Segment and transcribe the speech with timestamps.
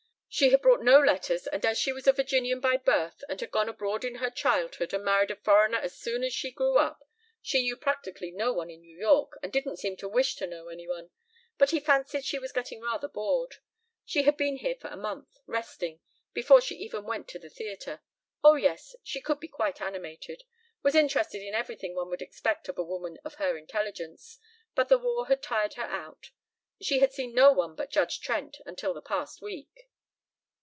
[0.33, 3.51] She had brought no letters and as she was a Virginian by birth and had
[3.51, 7.03] gone abroad in her childhood and married a foreigner as soon as she grew up
[7.41, 10.69] she knew practically no one in New York and didn't seem to wish to know
[10.69, 11.09] any one.
[11.57, 13.55] But he fancied she was getting rather bored.
[14.05, 15.99] She had been here for a month resting
[16.31, 17.99] before she even went to the theatre.
[18.41, 20.43] Oh, yes, she could be quite animated.
[20.81, 24.39] Was interested in everything one would expect of a woman of her intelligence.
[24.75, 26.31] But the war had tired her out.
[26.81, 29.89] She had seen no one but Judge Trent until the past week.